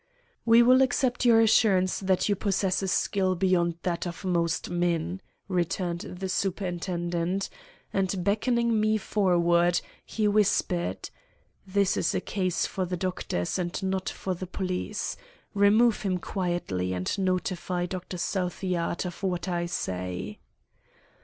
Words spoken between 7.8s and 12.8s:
And beckoning me forward, he whispered: "This is a case